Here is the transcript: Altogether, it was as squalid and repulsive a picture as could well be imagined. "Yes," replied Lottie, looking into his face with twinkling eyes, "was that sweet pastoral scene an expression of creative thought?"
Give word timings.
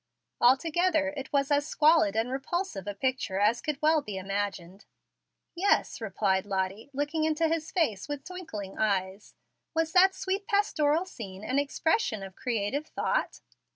Altogether, 0.39 1.13
it 1.15 1.31
was 1.31 1.51
as 1.51 1.67
squalid 1.67 2.15
and 2.15 2.31
repulsive 2.31 2.87
a 2.87 2.95
picture 2.95 3.39
as 3.39 3.61
could 3.61 3.79
well 3.83 4.01
be 4.01 4.17
imagined. 4.17 4.85
"Yes," 5.53 6.01
replied 6.01 6.47
Lottie, 6.47 6.89
looking 6.91 7.23
into 7.23 7.47
his 7.47 7.69
face 7.71 8.09
with 8.09 8.23
twinkling 8.23 8.79
eyes, 8.79 9.35
"was 9.75 9.91
that 9.93 10.15
sweet 10.15 10.47
pastoral 10.47 11.05
scene 11.05 11.43
an 11.43 11.59
expression 11.59 12.23
of 12.23 12.35
creative 12.35 12.87
thought?" 12.87 13.41